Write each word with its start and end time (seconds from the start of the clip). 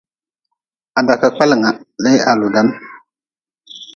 Ha 0.93 0.99
da 1.07 1.13
ka 1.21 1.29
kpelnga 1.35 1.69
lee 2.03 2.17
ha 2.23 2.31
ludan. 2.39 2.67